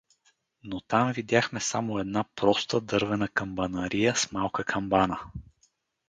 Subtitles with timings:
[0.63, 5.19] Но там видяхме само една проста, дървена камбанария с малка камбана.